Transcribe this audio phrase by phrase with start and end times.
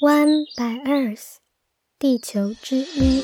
[0.00, 1.38] One by Earth，
[1.98, 3.20] 地球之一。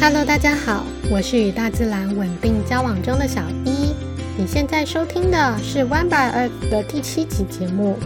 [0.00, 3.94] Hello，大家好，我是与大自然稳定交往中的小一。
[4.36, 7.96] 你现在收听的是 One by Earth 的第七集节目。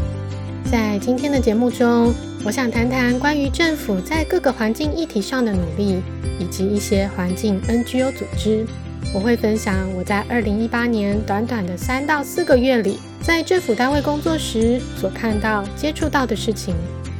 [0.70, 2.12] 在今天的节目中，
[2.42, 6.02] 我想谈谈关于政府在各个环境议题上的努力，
[6.38, 8.64] 以及一些环境 NGO 组织。
[9.12, 16.74] 我会分享我在二零一八年短短的三到四个月里，在政府单位工作时所看到、接触到的事情。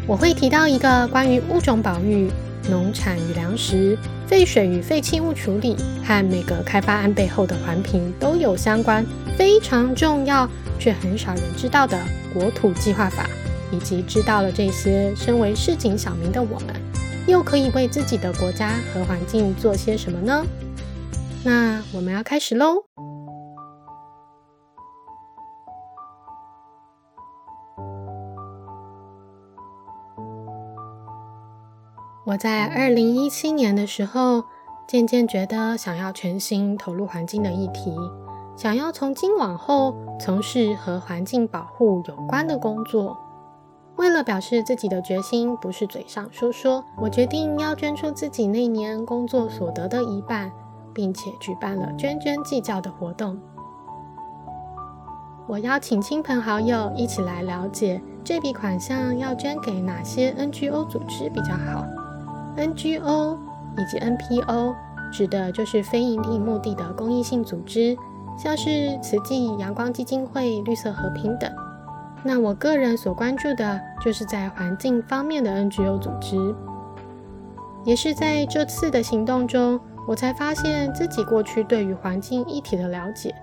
[0.06, 2.30] 我会提到一个关于物种保育、
[2.71, 9.05] 农产与粮食、废水与废弃物处理和每个开发案背后的环评都有相关、
[9.37, 10.48] 非常重要
[10.79, 11.98] 却很少人知道的
[12.32, 13.29] 国土计划法。
[13.73, 16.74] 以及知道了这些，身为市井小民的我们，
[17.27, 20.45] 又可以为自己的国家和环境做些什么呢？
[21.45, 22.84] 那我们要开始喽！
[32.26, 34.45] 我在二零一七年的时候，
[34.87, 37.93] 渐渐觉得想要全心投入环境的议题，
[38.57, 43.16] 想要从今往后从事和环境保护有关的工作。
[44.01, 50.51] 为了表示自己的决心，不是嘴上说说，我决定要捐出自己那年工作所得的一半，
[50.95, 53.38] 并且举办了捐捐计较的活动。
[55.46, 61.85] 我邀请亲朋好友一起来了解这笔款项要捐给哪些 NGO 组织比较好。
[62.57, 63.37] NGO
[63.76, 64.75] 以及 NPO
[65.12, 67.94] 指的就是非营利目的的公益性组织，
[68.38, 71.53] 像是慈济阳光基金会、绿色和平等。
[72.22, 76.54] 那我个人所关注的就是在环境方面的 NGO 组织，
[77.84, 83.34] 也是在这次的行动中，我才发现自己过去对于环境议题的了解，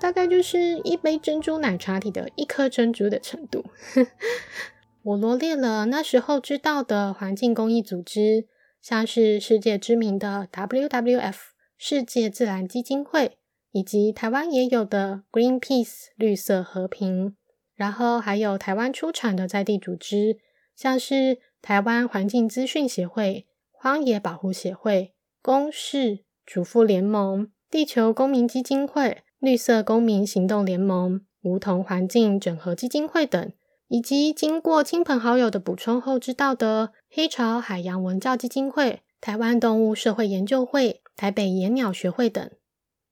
[0.00, 3.64] 大概就是一杯珍珠奶茶里的一颗珍珠的程度。
[5.02, 8.46] 我罗列了那时候知道的环境公益组织，
[8.80, 11.36] 像是世界知名的 WWF
[11.76, 13.38] 世界自然基金会，
[13.72, 17.34] 以及台湾也有的 Greenpeace 绿色和平。
[17.82, 20.38] 然后还有台湾出产的在地组织，
[20.76, 33.52] 像是台湾环境资讯协会、荒野保护协会、公视、主妇联盟、地球公民基金会、绿色公民行动联盟、梧桐环境整合基金会等，
[33.88, 42.48] 以及经过亲朋好友的补充后知道的黑潮海洋文教基金会、台湾动物社会研究会、台北野鸟学会等。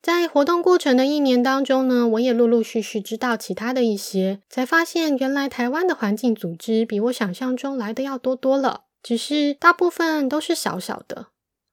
[0.03, 8.85] 在活动过程的一年当中呢，我也陆陆续续知道其他的一些，才发现原来台湾的环境组织比我想象中来的要多多了。
[9.03, 11.27] 只是大部分都是小小的。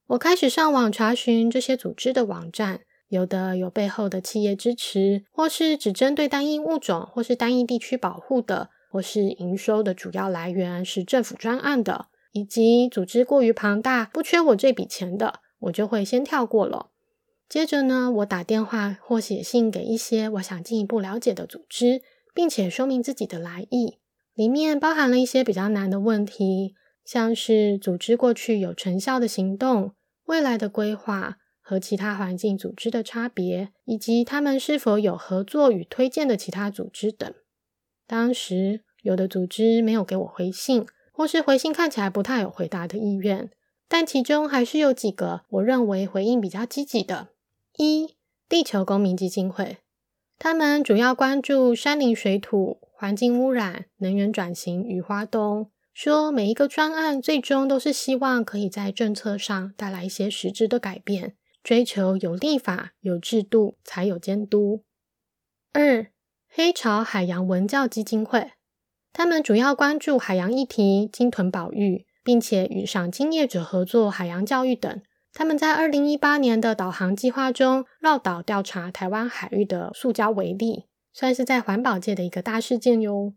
[0.07, 16.87] 我开始上网查询这些组织的网站，有的有背后的企业支持，或是只针对单一物种或是单一地区保护的，或是营收的主要来源是政府专案的，以及组织过于庞大不缺我这笔钱的，我就会先跳过了。
[17.49, 22.01] 接着呢，我打电话或写信给一些我想进一步了解的组织，
[22.33, 23.99] 并且说明自己的来意。
[24.33, 26.75] 里面包含了一些比较难的问题，
[27.05, 29.93] 像是组织过去有成效的行动、
[30.25, 37.33] 未来的规划和其他环境组织的差别，以及他们是否有合作与推荐的其他组织等。
[38.05, 43.49] 当时有的组织没有给我回信，或是回信看起来不太有回答的意愿，
[43.87, 47.29] 但其中还是有几个我认为回应比较积极的。
[47.77, 48.15] 一
[48.49, 49.77] 地球公民基金会，
[50.39, 55.69] 他们主要关注山林水土、环境污染、能源转型与花东。
[55.93, 64.83] 说每一个专案最终都是希望可以在政策上带来一些实质的改变，追求有立法、有制度才有监督。
[65.71, 66.07] 二
[66.47, 68.53] 黑潮海洋文教基金会，
[69.13, 74.99] 他们主要关注海洋议题、鲸豚保育，并且与赏金业者合作海洋教育等。
[75.37, 83.35] 他们在二零一八年的导航计划中绕岛调查台湾海域的塑胶微粒，算是在环保界的一个大事件哟。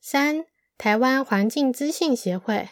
[0.00, 0.46] 三、
[0.78, 2.70] 台湾环境资讯协会，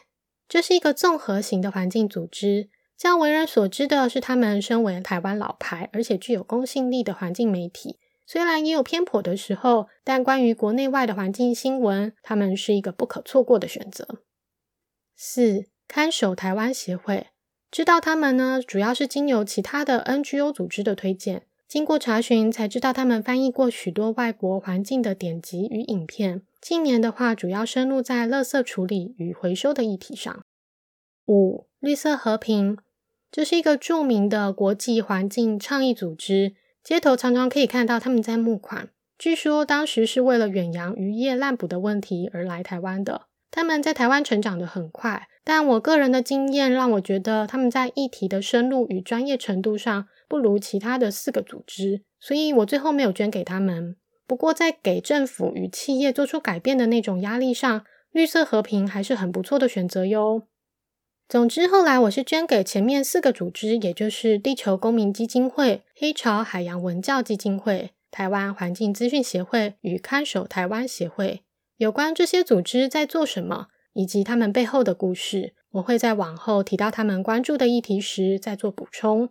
[0.48, 2.70] 这是一个综合型的环境组织。
[2.96, 14.22] 较为人所知的是，他们身为台湾老牌而且具有公信力的环境媒体，虽然也有偏颇的时候，但关于国内外的环境新闻，他们是一个不可错过的选择。
[15.14, 17.26] 四、看守台湾协会。
[17.74, 26.42] 知道他们呢，主要是经由其他的 NGO 组织的推荐，经过查询才知道他们翻译过许多外国环境的典籍与影片。
[26.60, 30.44] 近年的话，主要深入在垃圾处理与回收的议题上。
[31.26, 32.78] 五、绿色和平，
[33.32, 36.54] 这是一个著名的国际环境倡议组织，
[36.84, 38.90] 街头常常可以看到他们在募款。
[39.18, 43.22] 据说当时是为了远洋渔业滥捕的问题而来台湾的。
[43.54, 53.94] 他们在台湾成长得很快，但我个人的经验让我觉得他们在议题的深入与专业程度上不如其他的四个组织，所以我最后没有捐给他们。
[54.26, 60.42] 不过在给政府与企业做出改变的那种压力上，绿色和平还是很不错的选择哟。
[61.28, 71.42] 总之，后来我是捐给前面四个组织，也就是地球公民基金会、黑潮海洋文教基金会、台湾环境资讯协会与看守台湾协会。
[71.84, 79.28] 有关这些组织在做什么，以及他们背后的故事，我会在往后提到他们关注的议题时再做补充。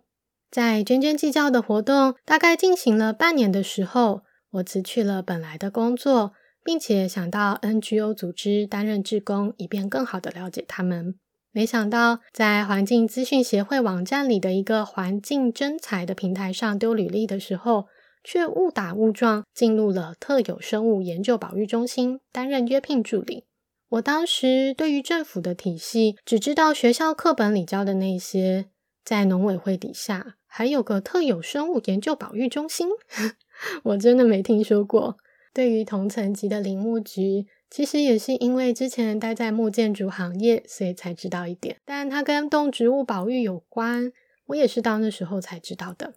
[0.52, 4.22] 在捐捐计较的活动大概进行了半年的时候，
[4.52, 6.34] 我辞去了本来的工作，
[6.64, 11.16] 并且想到 NGO 组织担任志工，以便更好的了解他们。
[11.52, 17.88] 没想到在环境资讯协会网站里的一个环境征才的平台上丢履历的时候。
[18.24, 23.46] 却误打误撞进入了特有生物研究保育中心担任约聘助理。
[23.90, 28.70] 我当时对于政府的体系只知道学校课本里教的那些，
[29.04, 32.90] 在农委会底下还有个特有生物研究保育中心，
[33.84, 35.18] 我真的没听说过。
[35.54, 41.78] 对于同层级的林木局，其实也是因为之前待在木建筑行业，所以才知道一点。
[41.86, 44.12] 但它跟动植物保育有关，
[44.48, 46.16] 我也是到那时候才知道的。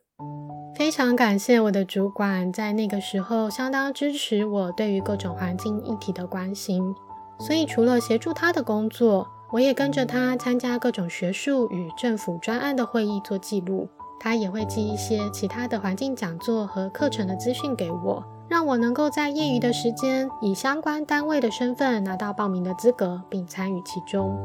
[0.76, 6.94] 非常感谢我的主管，在那个时候相当支持我对于各种环境议题的关心。
[7.38, 13.88] 所以除了协助他的工作，我也跟着他参加各种学术与政府专案的会议做记录。
[14.18, 24.36] 他也会寄一些其他的环境讲座和课程的资讯给我，让我能够在业余的时间以相关单位的身份拿到报名的资格，并参与其中。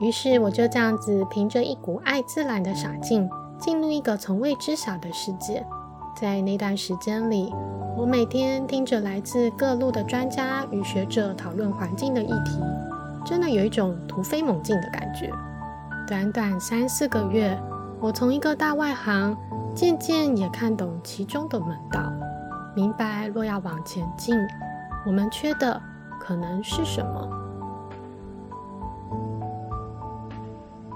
[0.00, 3.28] 于是我就这样子凭着一股爱自然的傻劲。
[3.58, 5.66] 进入一个从未知晓的世界，
[6.16, 7.52] 在那段时间里，
[7.96, 12.60] 我每天听着来自各路的专家与学者讨论环境的议题，
[13.24, 15.28] 真的有一种突飞猛进的感觉。
[16.06, 17.58] 短短三四个月，
[18.00, 19.36] 我从一个大外行，
[19.74, 22.00] 渐渐也看懂其中的门道，
[22.76, 24.36] 明白若要往前进，
[25.04, 25.80] 我们缺的
[26.20, 27.28] 可能是什么。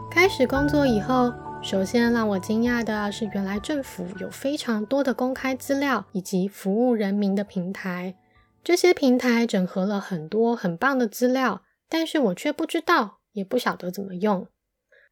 [0.09, 1.33] 开始工作以后。
[1.63, 8.17] 首先让我惊讶的是，原来政府有非常多的公开资料以及服务人民的平台。
[8.65, 14.49] 这些平台整合了很多很棒的资料，但是我却不知道，也不晓得怎么用。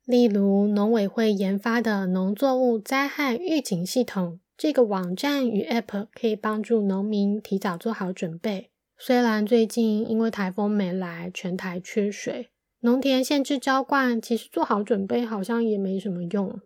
[0.04, 8.70] 例如，农委会研发的农作物灾害预警系统，这个网站与 App 可以帮助农民提早做好准备。
[8.98, 12.50] 虽然最近因为台风没来，全台缺水。
[12.80, 16.60] 农田限制浇灌，其实做好准备好像也没什么用。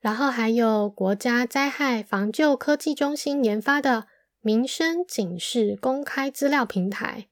[0.00, 4.06] 然后还有国家灾害防救科技中心研发的
[4.40, 7.28] 民生警示公开资料平台，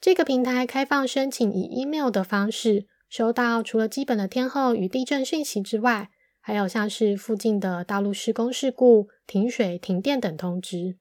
[0.00, 6.10] 这个平台开放申请以 email 的方式收到除了基本的天候与地震讯息之外，
[6.40, 10.96] 还有像是附近的道路施工事故、停水、停电等通知。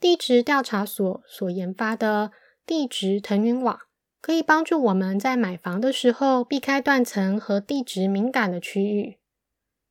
[0.00, 2.32] 地质调查所所研发的
[2.66, 3.78] 地质腾云网。
[4.20, 9.18] 可以帮助我们在买房的时候避开断层和地质敏感的区域。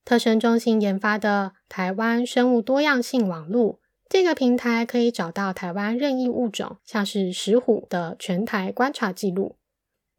[0.03, 9.55] 特生中心研发的台湾生物多样性网络，这个平台可以找到台湾任意物种，像是石虎的全台观察记录。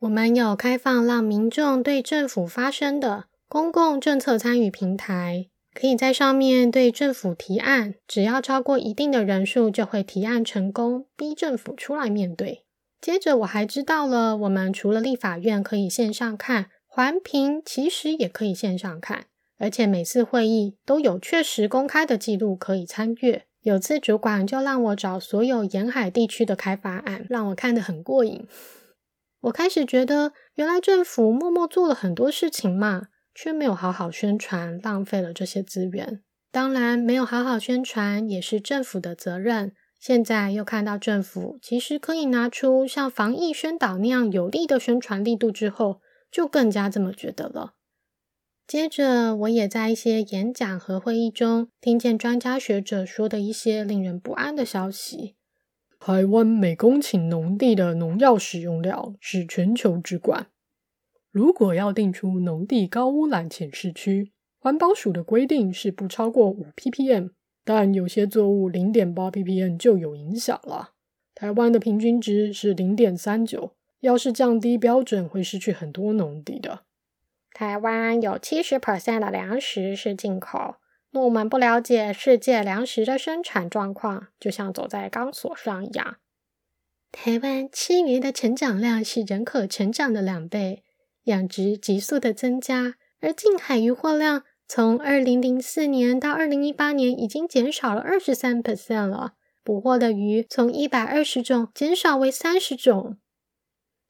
[0.00, 12.65] 我们有开放让民众对政府发声的公共政策参与平台，可以在上面对政府提案，只要超过一定的人数，就会提案成功，逼政府出来面对。
[13.00, 19.26] 接着我还知道了，我们除了立法院可以线上看，环评其实也可以线上看，
[19.59, 23.47] 而且每次会议都有确实公开的记录可以参阅。
[23.62, 28.47] 有次主管就让我找所有沿海地区的开发案，让我看得很过瘾。
[29.41, 36.23] 我开始觉得，原来政府默默做了很多事情嘛，却没有好好宣传，浪费了这些资源。
[36.50, 39.73] 当然，没有好好宣传也是政府的责任。
[40.07, 47.75] 现在又看到政府其实可以拿出像防疫宣导那样有力的宣传力度之后，就更加这么觉得了。
[48.69, 55.35] 接着，我也在一些演讲和会议中听见专家学者说的一些令人不安的消息：
[55.99, 60.47] 台湾每公顷农地的农药使用量是全球之冠。
[61.33, 67.31] 如果要定出农地高污染浅市区，环保署的规定是不超过五 ppm。
[67.66, 70.92] 但有些作物零点八 ppm 就有影响了。
[71.35, 76.85] 台湾的平均值是零点三九，要是降低标准，会失去很多农地的。
[77.52, 80.76] 台湾有七十 percent 的粮食是进口。
[81.11, 86.18] 若我们不了解世界粮食的生产状况，就像走在钢索上一样。
[87.11, 90.85] 台湾吃鱼的成长量是人口成长的两倍，
[91.25, 103.16] 养殖急速的增加，而近海渔获量从二零零四年到二零一八年已经减少了二十三 percent 了，捕获的鱼从一百二十种减少为三十种。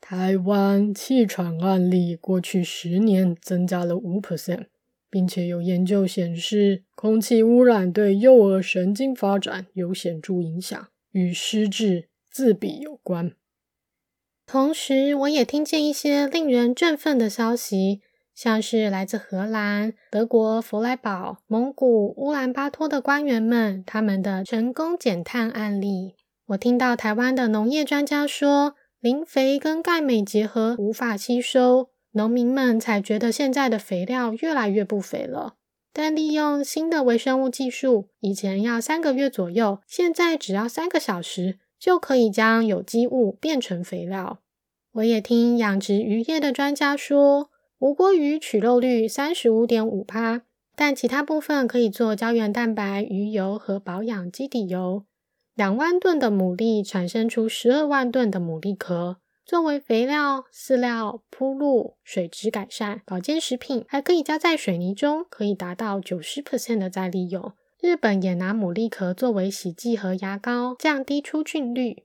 [0.00, 4.66] 台湾气喘案例过去十年增加了五 percent，
[5.10, 13.32] 并且有研究显示，空气污染对幼儿神经发展有显著影响，与失智、自闭有关。
[14.46, 18.00] 同时，我也听见一些令人振奋的消息，
[18.36, 26.14] 像是来自荷兰、德国弗莱堡、蒙古乌兰巴托的官员们他们的成功减碳案例。
[26.48, 28.76] 我听到台湾的农业专家说。
[28.98, 35.54] 磷肥跟钙镁结合无法吸收，农民们才觉得现在的肥料越来越不肥了。
[35.92, 44.40] 但利用新的微生物技术，以前要三个月左右，现在只要三个小时就可以将有机物变成肥料。
[44.94, 50.40] 我也听养殖渔业的专家说，无锅鱼取肉率三十五点五趴，
[50.74, 55.04] 但其他部分可以做胶原蛋白、鱼油和保养基底油。
[55.54, 67.52] 两万吨的牡蛎产生出十二万吨的牡蛎壳，作为肥料、饲料、铺路、水质改善、保健食品，还可以加在水泥中，可以达到九十 percent 的再利用。
[67.78, 72.04] 日本也拿牡蛎壳作为洗剂和牙膏，降低出菌率。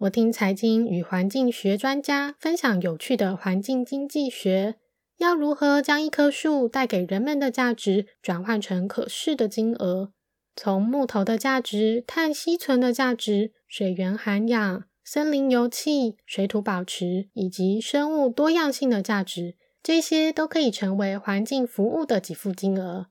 [0.00, 4.76] 我听财经与环境学专家分享有趣的环境经济学，
[5.18, 10.12] 要如何将一棵树带给人们的价值转换成可视的金额。
[10.56, 23.06] 从木头的价值、碳吸存的价值、水源涵养、森林油气、水土保持以及生物多样性的价值，这些都可以成为环境服务的给付金额。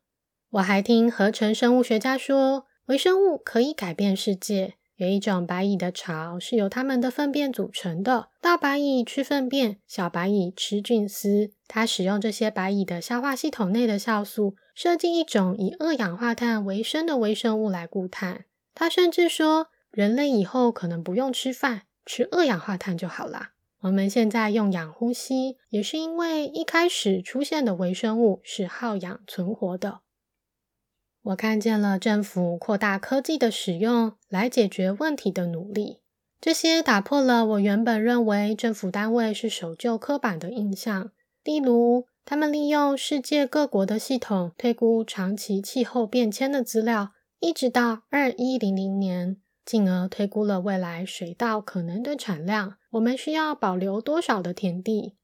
[0.51, 4.75] 我还听合成生物学家说，微生物可以改变世界。
[4.97, 8.29] 有一种白蚁的巢是由它们的粪便组成的。
[8.41, 11.51] 大白蚁吃粪便，小白蚁吃菌丝。
[11.67, 18.45] 它使用这些白蚁的消化系统内的酵素，设计一种以二氧化碳为生的微生物来固碳。
[18.73, 23.51] 它甚至说，人类以后可能不用吃饭，吃二氧化碳就好啦。
[23.81, 29.99] 我们现在用氧呼吸，也是因为一开始出现的微生物是耗氧存活的。
[31.27, 35.99] 我看见了政府扩大科技的使用来解决问题的努力，
[36.39, 41.11] 这些打破了我原本认为政府单位是守旧刻板的印象。
[41.43, 55.15] 例如，他们利用世界各国的系统推估长期气候变迁的资料，一直到二一零零年，进而推估了未来水稻可能的产量，我们需要保留多少的田地。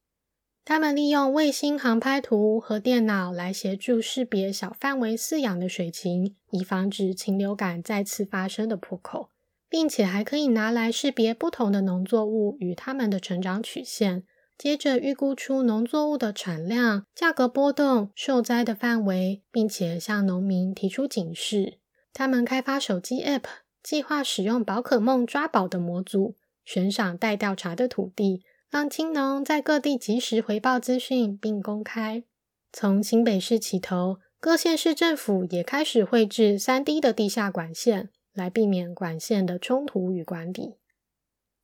[0.65, 9.29] 他们利用卫星航拍图和电脑来协助识别小范围饲养的水禽，以防止禽流感再次发生的破口，
[9.67, 14.23] 并且还可以拿来识别不同的农作物与它们的成长曲线，
[14.57, 21.79] 接着预估出农作物的产量、价格波动、受灾的范围，并且向农民提出警示。
[22.13, 23.43] 他们开发手机 App，
[23.83, 28.45] 计划使用宝可梦抓宝的模组，悬赏待调查的土地。
[28.73, 32.23] 让青农在各地及时回报资讯并公开。
[32.71, 40.79] 从新北市起头，各县市政府也开始绘制三 D 的地下管线，来避免管线的冲突与管理。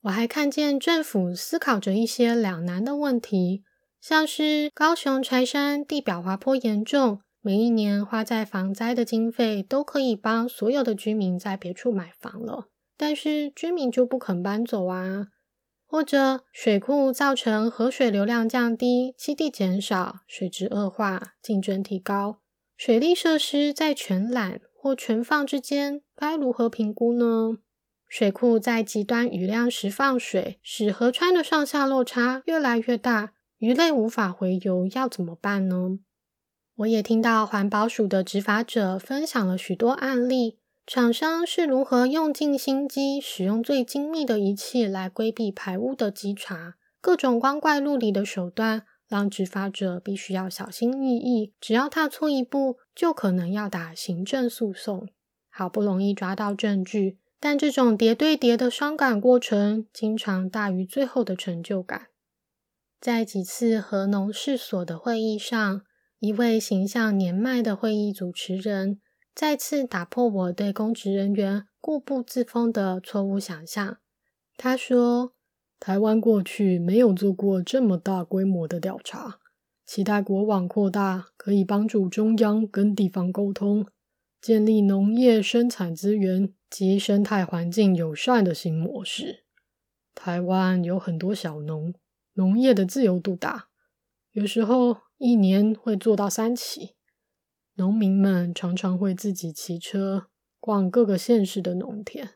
[0.01, 3.63] 我还看见政府思考着一些两难的问题，
[3.99, 15.29] 像是高雄柴山地表滑坡严重，每一年花在防灾的经费都可以帮所有的居民在别处买房了，但是居民就不肯搬走啊。
[15.91, 22.41] 或者水库造成河水流量降低、栖地减少、水质恶化、竞争提高，
[22.77, 27.57] 水利设施在全览或全放之间该如何评估呢？
[28.07, 35.97] 水库在极端雨量时放水，使河川的上下落差越来越大，鱼类无法回游，要怎么办呢？
[36.75, 40.59] 我也听到环保署的执法者分享了许多案例。
[40.89, 46.77] 厂商是如何用尽心机，使用最精密的仪器来规避排污的稽查？
[46.99, 55.07] 各种光怪陆离的手段，让执法者必须要小心翼翼，只要踏错一步，就可能要打行政诉讼。
[55.51, 62.07] 好不容易抓到证据，但这种叠对叠的伤感过程，经常大于最后的成就感。
[62.99, 65.83] 在几次和农事所的会议上，
[66.17, 68.99] 一位形象年迈的会议主持人。
[69.39, 73.99] 再次打破我对公职人员固步自封的错误想象。
[74.57, 75.31] 他说
[75.79, 79.39] ：“台湾过去没有做过这么大规模的调查，
[79.85, 83.87] 期待国网扩大，可以帮助中央跟地方沟通，
[84.41, 89.45] 建立农业生产资源及生态环境友善的新模式。
[90.13, 91.93] 台湾有很多小农，
[92.33, 93.69] 农业的自由度大，
[94.33, 96.97] 有时候一年会做到三起。
[97.79, 100.27] 农民们常常会自己骑车
[100.59, 102.31] 逛各个县市的农田，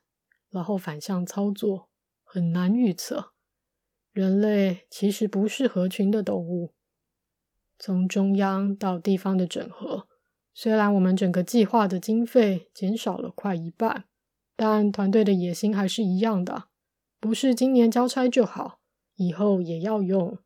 [0.50, 1.90] 然后反向操作，
[2.24, 3.34] 很难预测。
[4.14, 6.74] 人类其实不是合群的动物。
[7.78, 10.08] 从中央到地方的整合，
[10.54, 14.06] 虽然我们整个计划的经费减少了快一半，
[14.56, 16.70] 但团队的野心还是一样的，
[17.20, 18.80] 不是今年交差就好，
[19.16, 20.38] 以后也要用。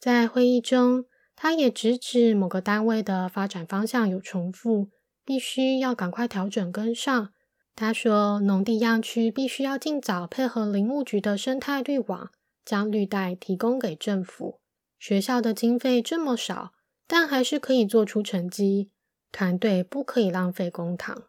[0.00, 1.04] 在会议中。
[1.40, 4.88] 他也直指某个单位的发展方向有重复，
[5.24, 7.32] 必须要赶快调整跟上。
[7.76, 12.32] 他说，农地样区必须要尽早配合林务局的生态绿网，
[12.64, 14.58] 将绿带提供给政府。
[14.98, 16.72] 学校的经费这么少，
[17.06, 18.90] 但还是可以做出成绩。
[19.30, 21.26] 团队不可以浪费公帑。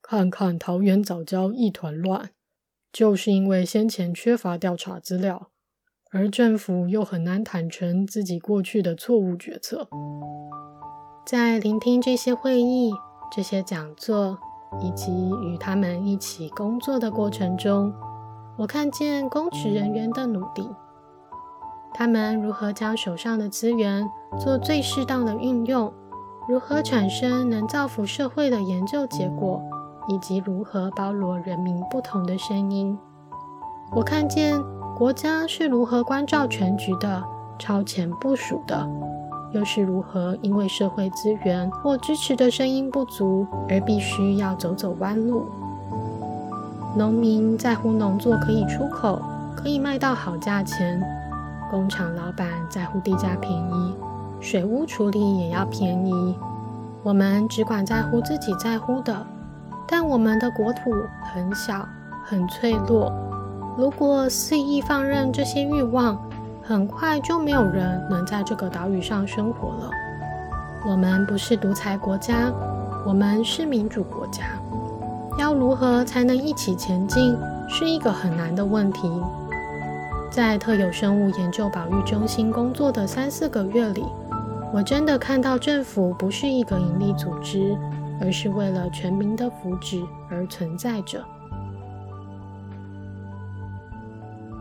[0.00, 2.30] 看看桃园早教一团乱，
[2.92, 5.50] 就是因为先前缺乏调查资料。
[6.12, 9.86] 而政府又很难坦诚自己过去的错误决策。
[11.24, 12.92] 在聆听这些会议、
[13.30, 14.36] 这些讲座
[14.80, 17.94] 以及与他们一起工作的过程中，
[18.56, 20.68] 我看见公职人员的努力。
[21.94, 24.04] 他们如何将手上的资源
[24.36, 25.92] 做最适当的运用，
[26.48, 29.62] 如何产生能造福社会的研究结果，
[30.08, 32.98] 以及如何包罗人民不同的声音。
[33.92, 34.60] 我看见。
[35.00, 37.24] 国家是如何关照全局的、
[37.58, 38.86] 超前部署的，
[39.50, 45.46] 又是如何因为社会资源或支持的声音不足而必须要走走弯路？
[46.94, 49.18] 农民在乎农作可以出口，
[49.56, 51.00] 可以卖到好价钱；
[51.70, 53.94] 工厂老板在乎地价便宜，
[54.38, 56.38] 水污处理也要便宜。
[57.02, 59.26] 我们只管在乎自己在乎的，
[59.88, 60.92] 但我们的国土
[61.32, 61.88] 很小，
[62.22, 63.10] 很脆弱。
[63.76, 66.18] 如果肆意放任这些欲望，
[66.62, 69.90] 很快就没有人能在这个岛屿上生活了。
[70.86, 72.52] 我们不是独裁国家，
[73.06, 74.42] 我们是民主国家。
[75.38, 77.36] 要如何才能一起前进，
[77.68, 79.10] 是一个很难的问题。
[80.30, 84.04] 在特有生物研究保育中心工作的三四个月里，
[84.72, 87.76] 我真的看到政府不是一个营利组织，
[88.20, 91.24] 而是为了全民的福祉而存在着。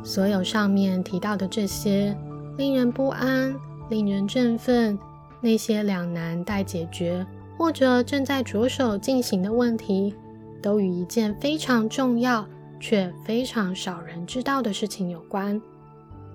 [0.10, 2.18] 所有上面提到的这些
[2.58, 3.56] 令人不安、
[3.92, 4.98] 令人振奋、
[5.40, 7.24] 那些两难待解决
[7.56, 10.16] 或者正在着手进行的问题，
[10.64, 15.62] 都与一件非常重要却非常少人知道的事情有关，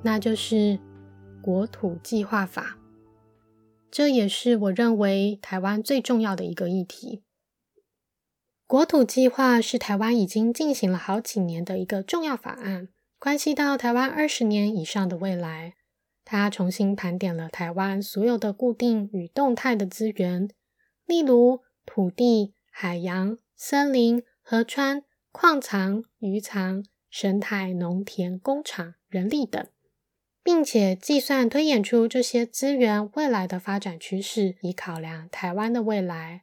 [0.04, 0.78] 那就是
[1.42, 2.78] 国土计划法。
[3.90, 7.24] 这也是我认为台湾最重要的一个议题。
[8.68, 12.86] 国土计划是台湾已经进行了好几年的一个重要法案。
[13.24, 15.76] 关系到台湾二十年以上的未来，
[16.26, 20.50] 他重新盘点了台湾所有的固定与动态的资源，
[21.06, 29.66] 例如土地、海洋、森林、河川、矿藏、渔藏、生态、农田、工厂、人力等，
[30.42, 36.42] 并且计算推演出这些资源未来的发展趋势，以考量台湾的未来。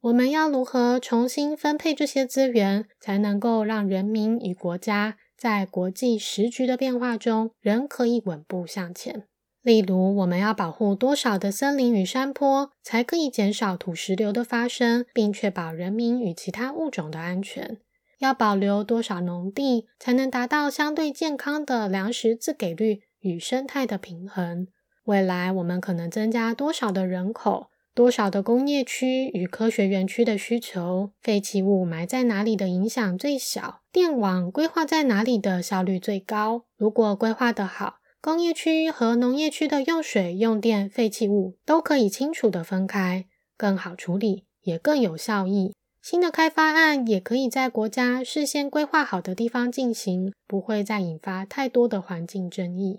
[0.00, 5.18] 我们要如何重新分配这些资源，才能够让人民与国家？
[5.36, 9.24] 在国际时局的变化中，仍可以稳步向前。
[9.62, 17.78] 例如，我们要保护多少的森林与山坡，才可以减少土石流的发生，并确保人民与其他物种的安全？
[18.18, 24.68] 要保留多少农地，才能达到相对健康的粮食自给率与生态的平衡？
[25.04, 27.70] 未来我们可能增加多少的人口？
[27.94, 33.82] 多少的工业区与科学园区的需求，废弃物埋在哪里的影响最小？
[33.92, 36.64] 电网规划在哪里的效率最高？
[36.76, 43.26] 如果规划得好，工业区和农业区的用水、用电、废弃物都可以清楚的分开，
[43.56, 45.72] 更好处理，也更有效益。
[46.02, 52.98] 新的开发案也可以在国家事先规划好的地方进行，不会再引发太多的环境争议。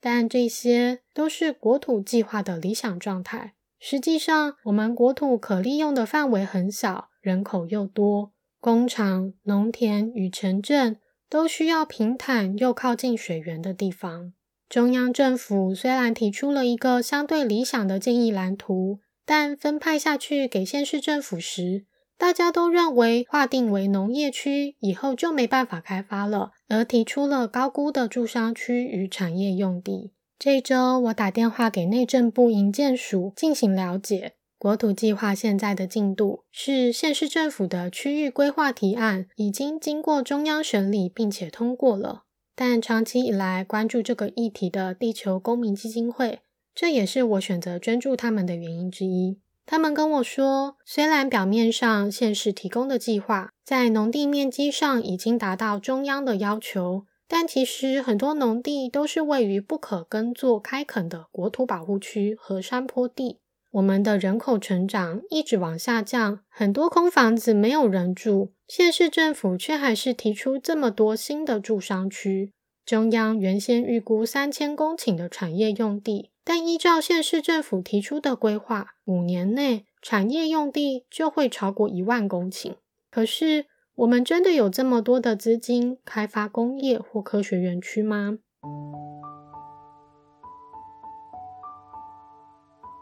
[0.00, 3.54] 但这些都是国土计划的理想状态。
[3.82, 10.98] 实际上，我们国土可利用的范围很小，人口又多，工厂、农田与城镇
[11.30, 14.34] 都需要平坦又靠近水源的地方。
[14.68, 21.86] 中央政府虽然提出了一个相对理想的建议蓝图，但分派下去给县市政府时，
[22.18, 30.12] 大家都认为划定为农业区以后就没办法开发了，而提出了高估的住商区与产业用地。
[30.42, 34.36] 这一周，我打电话给内政部营建署进行了解。
[34.56, 42.22] 国土计划现在的进度是，县市政府的区域规划提案已经经过中央审理，并且通过了。
[42.56, 46.38] 但长期以来关注这个议题的地球公民基金会，
[46.74, 49.38] 这也是我选择捐助他们的原因之一。
[49.66, 57.04] 他们跟我说，虽然表面上县市提供的计划在农地面积上已经达到中央的要求。
[57.32, 63.38] 但其实很多农地都是位于不可耕作、开垦的国土保护区和山坡地。
[63.70, 72.52] 我们的人口成长一直往下降，很多空房子没有人住，县市政府却还是提出这么多新的住商区。
[72.84, 82.74] 中央原先预估三千公顷的产业用地，但依照县市政府提出的规划，五年内产业用地就会超过一万公顷。
[83.08, 83.66] 可是。
[84.00, 88.38] 我们真的有这么多的资金开发工业或科学园区吗？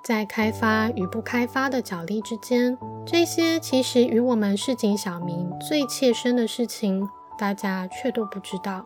[0.04, 7.08] 在开发与不开发的角力之间，这些其实与我们市井小民最切身的事情，
[7.38, 8.84] 大家却都不知道，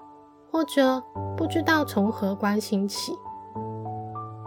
[0.50, 1.02] 或者
[1.34, 3.14] 不知道从何关心起。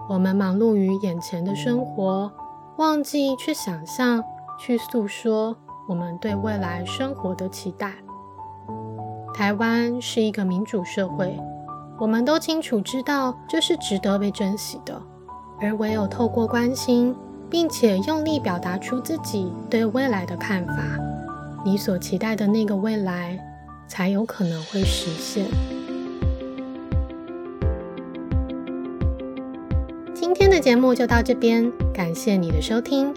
[0.07, 2.31] 我们忙碌于眼前的生活，
[2.77, 4.23] 忘记去想象，
[4.59, 5.57] 去诉说。
[5.87, 7.93] 我们对未来生活的期待。
[9.33, 11.37] 台湾是一个民主社会，
[11.99, 15.01] 我们都清楚知道这是值得被珍惜的。
[15.61, 17.15] 而唯有透过关心，
[17.49, 20.75] 并且用力表达出自己对未来的看法，
[21.63, 23.39] 你所期待的那个未来，
[23.87, 25.45] 才有可能会实现。
[30.13, 33.13] 今天的节目就到这边，感谢你的收听。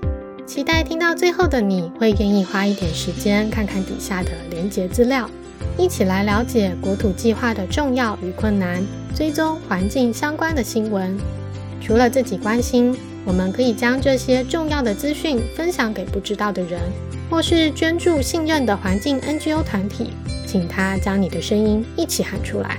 [0.48, 5.28] 期待听到最后的你会愿意花一点时间看看底下的连结资料，
[5.76, 8.82] 一起来了解国土计划的重要与困难，
[9.14, 11.14] 追踪环境相关的新闻。
[11.82, 16.80] 除了自己关心，我们可以将这些重要的资讯分享给不知道的人，
[17.28, 20.14] 或是捐助信任的环境 NGO 团体，
[20.46, 22.78] 请他将你的声音一起喊出来。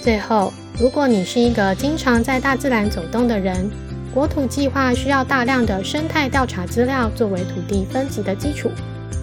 [0.00, 3.68] 最后，如果你是一个经常在大自然走动的人，
[4.18, 8.68] 国土计划需要大量的生态调查资料作为土地分级的基础，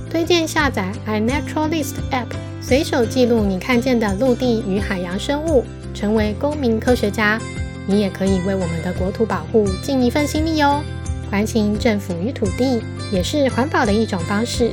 [0.10, 2.28] 推荐下载 iNaturalist App，
[2.62, 7.38] 随手记录你看见的陆地与海洋生物，成为公民科学家。
[7.86, 10.82] 你也可以为我们的国土保护尽一份心力哦。
[11.30, 12.82] 关心政府与土地，
[13.12, 14.72] 也是环保的一种方式。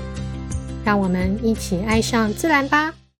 [0.85, 2.95] 让我们一起爱上自然吧。